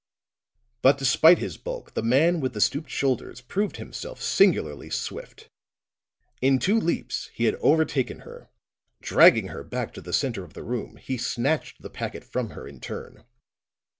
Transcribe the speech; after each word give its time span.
But 0.81 0.97
despite 0.97 1.37
his 1.37 1.57
bulk, 1.59 1.93
the 1.93 2.01
man 2.01 2.39
with 2.39 2.53
the 2.53 2.59
stooped 2.61 2.89
shoulders 2.89 3.39
proved 3.39 3.77
himself 3.77 4.19
singularly 4.19 4.89
swift. 4.89 5.47
In 6.41 6.57
two 6.57 6.79
leaps 6.79 7.29
he 7.35 7.43
had 7.45 7.53
overtaken 7.61 8.21
her; 8.21 8.49
dragging 8.99 9.49
her 9.49 9.63
back 9.63 9.93
to 9.93 10.01
the 10.01 10.11
center 10.11 10.43
of 10.43 10.53
the 10.55 10.63
room, 10.63 10.95
he 10.95 11.19
snatched 11.19 11.83
the 11.83 11.91
packet 11.91 12.23
from 12.23 12.49
her 12.49 12.67
in 12.67 12.79
turn. 12.79 13.25